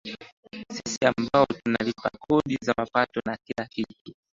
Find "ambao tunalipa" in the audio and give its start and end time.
1.05-2.09